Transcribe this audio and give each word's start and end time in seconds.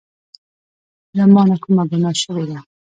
له 1.17 1.23
مانه 1.33 1.57
کومه 1.63 1.83
ګناه 1.91 2.15
شوي 2.21 2.45
ده 2.49 2.57